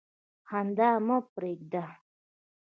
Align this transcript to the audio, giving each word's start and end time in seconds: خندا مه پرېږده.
خندا 0.49 0.89
مه 1.07 1.17
پرېږده. 1.33 1.85